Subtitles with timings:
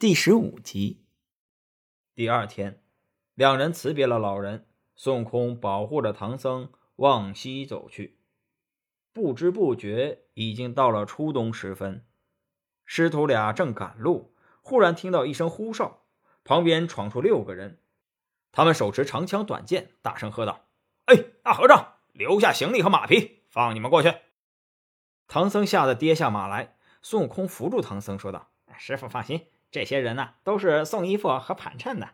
[0.00, 1.04] 第十五集。
[2.14, 2.82] 第二天，
[3.34, 8.18] 两人辞别了老人，孙悟空保护着唐僧往西走去。
[9.12, 12.06] 不知不觉，已经到了初冬时分。
[12.86, 16.06] 师徒俩正赶路，忽然听到一声呼哨，
[16.44, 17.82] 旁边闯出六个人，
[18.52, 20.64] 他们手持长枪短剑，大声喝道
[21.04, 24.14] ：“哎，大和尚，留下行李和马匹，放你们过去！”
[25.28, 26.78] 唐僧吓得跌下马来。
[27.02, 32.10] 孙悟空扶住唐僧，说道：“师傅放心。”这些人呢，都是送衣服和盘缠的，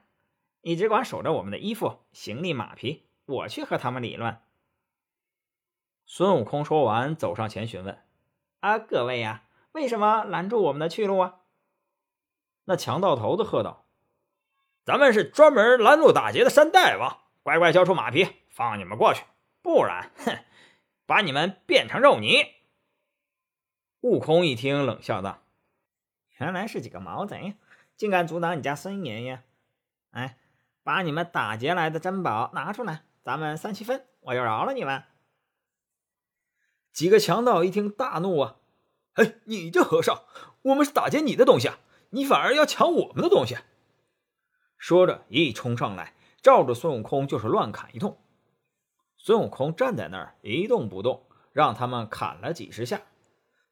[0.61, 4.39] 你只管守着我们的衣服、行李、马匹，我去和他们理论。
[6.05, 8.05] 孙悟空说完，走上前询问
[8.61, 11.41] ：“啊，各位呀，为什么拦住我们的去路啊？”
[12.69, 13.87] 那强盗头子喝道
[14.85, 19.25] ：“咱们是专门拦路打劫的山大王，乖乖交出马匹，放你们过去，
[19.63, 20.45] 不然，哼，
[21.07, 22.55] 把你们变成肉泥。”
[24.03, 25.43] 悟空一听，冷笑道。
[26.39, 27.55] 原来是几个毛贼，
[27.97, 29.43] 竟敢阻挡你家孙爷爷！
[30.11, 30.39] 哎，
[30.83, 35.03] 把你们打劫来的珍宝拿出来，咱们三七分，我就饶了你们。
[36.93, 38.57] 几个强盗一听大怒啊！
[39.15, 40.25] 哎，你这和尚，
[40.63, 41.79] 我们是打劫你的东西啊，
[42.11, 43.57] 你反而要抢我们的东西！
[44.77, 48.19] 说着一冲上来，照着孙悟空就是乱砍一通。
[49.17, 53.01] 孙悟空站在那儿一动不动，让他们砍了几十下。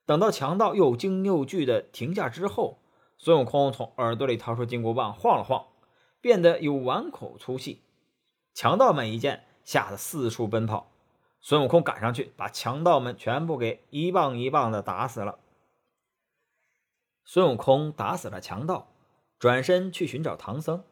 [0.07, 2.79] 等到强盗又惊又惧的停下之后，
[3.17, 5.67] 孙悟空从耳朵里掏出金箍棒，晃了晃，
[6.21, 7.83] 变得有碗口粗细。
[8.53, 10.91] 强盗们一见，吓得四处奔跑。
[11.41, 15.39] 孙悟空赶上去，把强盗们全部给一棒一棒的打死了。
[17.25, 18.89] 孙悟空打死了强盗，
[19.39, 20.85] 转身去寻找唐僧，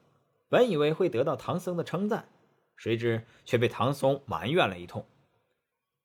[0.49, 2.29] 本以为会得到唐僧的称赞，
[2.77, 5.05] 谁知却被唐僧埋怨了一通：“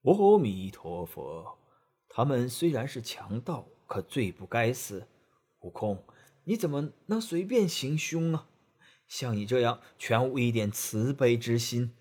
[0.03, 1.57] 阿弥陀佛。”
[2.17, 5.07] 他们虽然是强盗，可罪不该死。
[5.59, 6.03] 悟空，
[6.45, 8.47] 你怎么能随便行凶啊？
[9.07, 11.93] 像你这样全无一点慈悲之心，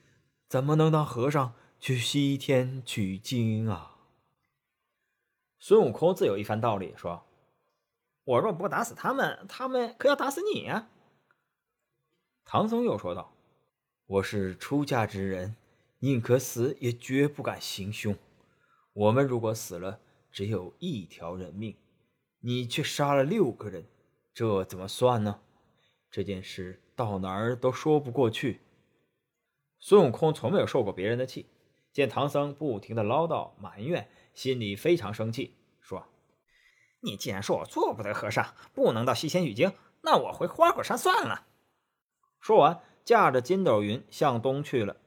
[0.48, 3.98] 怎么能当和尚去西天取经啊？
[5.58, 7.26] 孙悟空自有一番道理，说
[8.24, 10.88] ：“我若不打死他们，他们可要打死你呀。”
[12.46, 13.34] 唐僧又说道
[14.08, 15.56] ：“我是出家之人，
[15.98, 18.16] 宁可死也绝不敢行凶。
[18.94, 20.00] 我们如果死了，”
[20.36, 21.78] 只有一条人命，
[22.40, 23.86] 你却杀了六个人，
[24.34, 25.40] 这怎么算呢？
[26.10, 28.60] 这件事到哪儿都说不过去。
[29.78, 31.46] 孙悟空从没有受过别人的气，
[31.90, 36.06] 见唐僧不停的唠叨埋怨，心里非常生气，说
[37.00, 39.72] ：“你既然说我做不得和尚，不能到西天取经，
[40.02, 41.46] 那我回花果山算了。”
[42.40, 44.98] 说完，驾着筋斗云向东去了。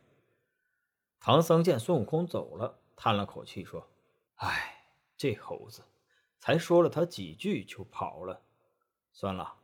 [1.19, 3.91] 唐僧见孙悟空走了，叹了口气，说
[4.37, 4.77] ：“唉。”
[5.19, 5.83] 这猴子
[6.39, 8.41] 才说了他几句就跑了，
[9.11, 9.55] 算了，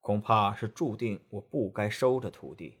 [0.00, 2.78] 恐怕是注定我不该收这徒弟。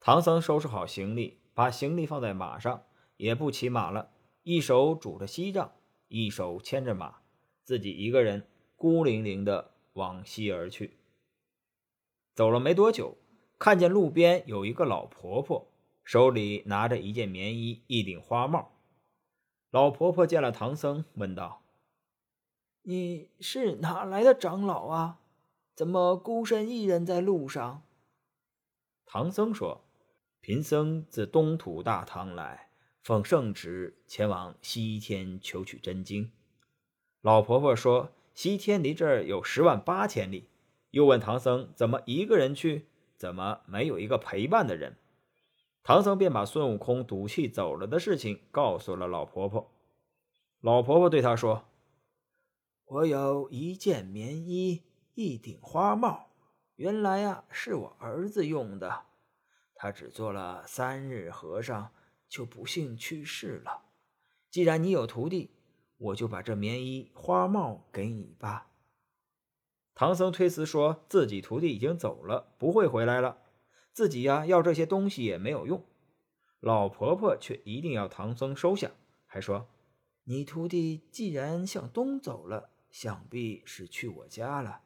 [0.00, 2.86] 唐僧收拾好行李，把行李放在马上，
[3.18, 4.10] 也不骑马了，
[4.42, 5.70] 一手拄着锡杖，
[6.08, 7.20] 一手牵着马，
[7.62, 10.96] 自己一个人孤零零的往西而去。
[12.34, 13.18] 走了没多久，
[13.58, 15.70] 看见路边有一个老婆婆，
[16.02, 18.71] 手里拿着一件棉衣，一顶花帽。
[19.72, 21.62] 老婆婆见了唐僧，问道
[22.84, 25.20] ：“你是哪来的长老啊？
[25.74, 27.82] 怎么孤身一人在路上？”
[29.06, 29.82] 唐僧说
[30.42, 32.68] ：“贫僧自东土大唐来，
[33.02, 36.30] 奉圣旨前往西天求取真经。”
[37.22, 40.50] 老婆婆说：“西天离这儿有十万八千里。”
[40.92, 42.88] 又问唐僧：“怎么一个人去？
[43.16, 44.98] 怎么没有一个陪伴的人？”
[45.84, 49.72] 唐僧便把孙悟空赌气走了的事情告诉了老婆婆。
[50.60, 51.64] 老婆婆对他说
[52.86, 54.84] ：“我有一件棉衣，
[55.14, 56.30] 一顶花帽，
[56.76, 59.06] 原来呀是我儿子用的。
[59.74, 61.90] 他只做了三日和尚，
[62.28, 63.82] 就不幸去世了。
[64.48, 65.50] 既然你有徒弟，
[65.96, 68.68] 我就把这棉衣花帽给你吧。”
[69.94, 73.38] 唐僧推辞说自己徒弟已经走了，不会回来了。
[73.92, 75.84] 自己呀，要这些东西也没有用。
[76.60, 78.90] 老婆婆却一定要唐僧收下，
[79.26, 79.68] 还说
[80.24, 84.82] ：“你徒弟既然向东走了，想必是去我家了。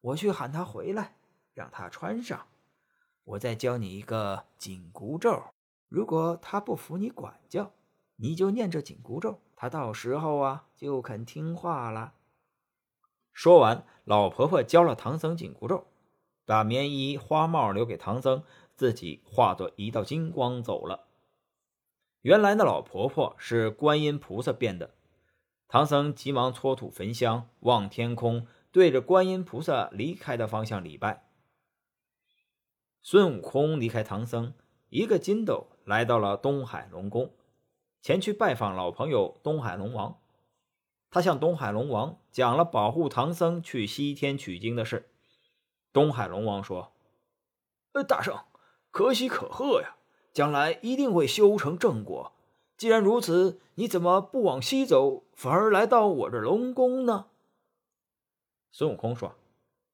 [0.00, 1.16] 我去喊他回来，
[1.54, 2.48] 让他穿上。
[3.24, 5.42] 我再教你一个紧箍咒，
[5.88, 7.72] 如果他不服你管教，
[8.16, 12.14] 你就念这紧箍咒，他到时候啊就肯听话了。”
[13.32, 15.86] 说完，老婆婆教了唐僧紧箍咒。
[16.44, 18.42] 把棉衣花帽留给唐僧，
[18.74, 21.06] 自己化作一道金光走了。
[22.22, 24.94] 原来那老婆婆是观音菩萨变的。
[25.68, 31.24] 唐僧急忙搓土焚香，望天空，对着观音菩萨离开的方向礼拜。
[33.00, 34.52] 孙悟空离开唐僧，
[34.90, 37.32] 一个筋斗来到了东海龙宫，
[38.00, 40.18] 前去拜访老朋友东海龙王。
[41.10, 45.11] 他向东海龙王讲了保护唐僧去西天取经的事。
[45.92, 46.92] 东海龙王说
[47.92, 48.38] ：“呃，大圣，
[48.90, 49.96] 可喜可贺呀，
[50.32, 52.32] 将来一定会修成正果。
[52.78, 57.26] 既然如此，你怎么不往西走，反而来到我这龙宫呢？”
[58.72, 59.34] 孙悟空说：“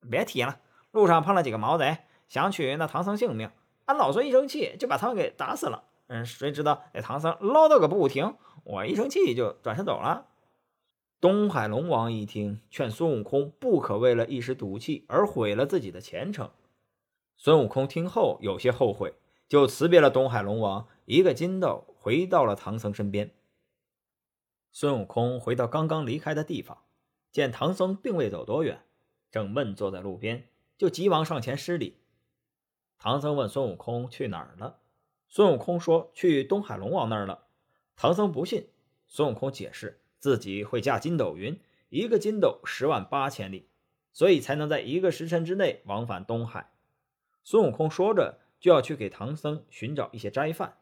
[0.08, 0.60] 别提了，
[0.92, 1.98] 路上碰了几个毛贼，
[2.28, 3.50] 想取那唐僧性命，
[3.86, 5.82] 俺老孙一生气就把他们给打死了。
[6.06, 10.26] 嗯，谁知道那唐僧唠叨个不停，我一生气就转身走了。”
[11.20, 16.52] 东海龙王一听，劝孙悟空不可为了一时赌气而毁了自己的前程。
[17.36, 19.14] 孙悟空听后有些后悔，
[19.48, 23.32] 就辞别了东海龙王，一个筋斗回到了唐僧身边。
[24.70, 26.84] 孙悟空回到刚刚离开的地方，
[27.32, 28.84] 见唐僧并未走多远，
[29.32, 31.96] 正闷坐在路边，就急忙上前施礼。
[32.96, 34.78] 唐僧问孙悟空去哪儿了，
[35.28, 37.46] 孙悟空说去东海龙王那儿了。
[37.96, 38.68] 唐僧不信，
[39.08, 40.00] 孙悟空解释。
[40.18, 41.60] 自己会驾筋斗云，
[41.90, 43.68] 一个筋斗十万八千里，
[44.12, 46.72] 所以才能在一个时辰之内往返东海。
[47.44, 50.78] 孙悟空说着，就要去给唐僧寻找一些斋饭。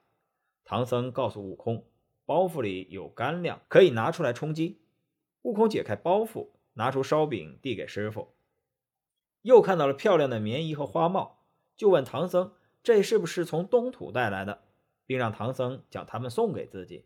[0.64, 1.86] 唐僧告诉悟空，
[2.24, 4.80] 包袱里有干粮，可以拿出来充饥。
[5.42, 8.34] 悟空解开包袱，拿出烧饼递给师傅，
[9.42, 11.44] 又看到了漂亮的棉衣和花帽，
[11.76, 14.62] 就问唐僧这是不是从东土带来的，
[15.06, 17.04] 并让唐僧将它们送给自己。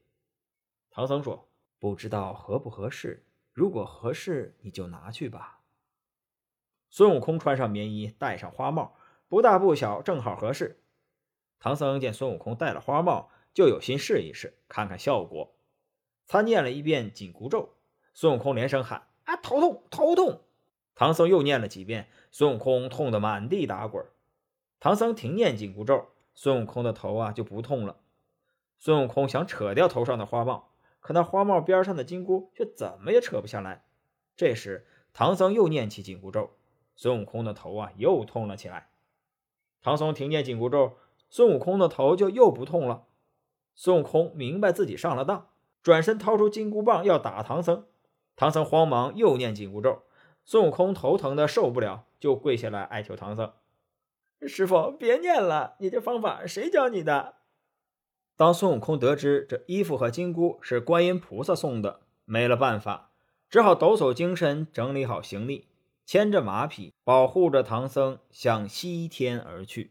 [0.91, 1.50] 唐僧说。
[1.81, 3.25] 不知道合不合适，
[3.55, 5.61] 如果合适，你就拿去吧。
[6.91, 8.95] 孙悟空穿上棉衣，戴上花帽，
[9.29, 10.83] 不大不小，正好合适。
[11.59, 15.55] 唐僧见孙悟空戴了花帽，就有心试一试，看看效果。
[16.27, 17.77] 他念了一遍紧箍咒，
[18.13, 20.43] 孙悟空连声喊：“啊，头痛，头痛！”
[20.95, 24.05] 唐僧又念了几遍，孙悟空痛得满地打滚。
[24.79, 27.97] 唐僧停念紧箍咒，孙悟空的头啊就不痛了。
[28.79, 30.67] 孙悟空想扯掉头上的花帽。
[31.01, 33.85] 可那花帽边上的金箍却怎么也扯不下来。
[34.37, 36.51] 这时，唐僧又念起紧箍咒，
[36.95, 38.91] 孙悟空的头啊又痛了起来。
[39.83, 40.99] 唐僧停念紧箍咒，
[41.29, 43.07] 孙悟空的头就又不痛了。
[43.75, 45.49] 孙悟空明白自己上了当，
[45.83, 47.87] 转身掏出金箍棒要打唐僧。
[48.37, 50.03] 唐僧慌忙又念紧箍咒，
[50.45, 53.53] 孙悟空头疼的受不了，就跪下来哀求唐僧
[54.47, 57.37] ：“师傅，别念了，你这方法谁教你的？”
[58.41, 63.11] 当孙悟空得知这衣服和金箍是观音菩萨送的，没了办法，
[63.51, 65.67] 只好抖擞精神，整理好行李，
[66.07, 69.91] 牵着马匹，保护着唐僧向西天而去。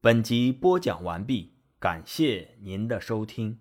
[0.00, 3.60] 本集播讲完毕，感谢您的收听。